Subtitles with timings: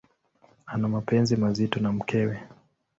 [0.65, 2.39] Ana mapenzi mazito na mkewe.